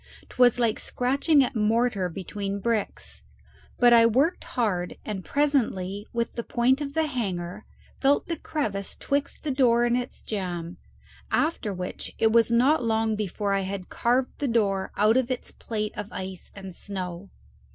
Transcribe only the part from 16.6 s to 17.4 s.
snow.